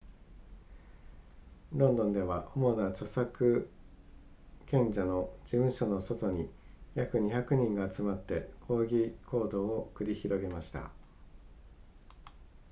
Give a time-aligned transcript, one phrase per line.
[1.73, 3.69] ロンドンでは主な著作
[4.65, 6.49] 権者の事務所の外に
[6.95, 10.89] 約200人が集まって抗議行動を繰り広げました